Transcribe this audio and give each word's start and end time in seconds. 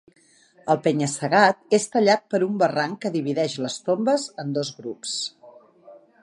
El 0.73 0.77
penya-segat 0.85 1.75
és 1.77 1.85
tallat 1.95 2.25
per 2.35 2.39
un 2.45 2.55
barranc 2.63 2.97
que 3.05 3.11
divideix 3.17 3.59
les 3.67 3.77
tombes 3.91 4.27
en 4.45 4.57
dos 4.57 4.73
grups. 4.81 5.15